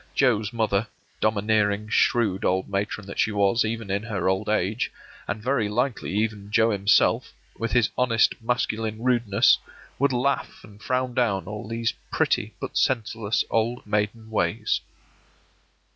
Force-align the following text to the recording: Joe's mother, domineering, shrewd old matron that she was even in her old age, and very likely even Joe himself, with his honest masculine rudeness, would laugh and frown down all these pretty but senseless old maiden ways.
Joe's 0.15 0.51
mother, 0.51 0.87
domineering, 1.19 1.87
shrewd 1.89 2.43
old 2.43 2.67
matron 2.67 3.05
that 3.05 3.19
she 3.19 3.31
was 3.31 3.63
even 3.63 3.91
in 3.91 4.01
her 4.01 4.27
old 4.27 4.49
age, 4.49 4.91
and 5.27 5.43
very 5.43 5.69
likely 5.69 6.09
even 6.15 6.49
Joe 6.49 6.71
himself, 6.71 7.33
with 7.59 7.73
his 7.73 7.91
honest 7.95 8.33
masculine 8.41 9.03
rudeness, 9.03 9.59
would 9.99 10.11
laugh 10.11 10.63
and 10.63 10.81
frown 10.81 11.13
down 11.13 11.45
all 11.45 11.67
these 11.67 11.93
pretty 12.11 12.55
but 12.59 12.77
senseless 12.79 13.45
old 13.51 13.85
maiden 13.85 14.31
ways. 14.31 14.81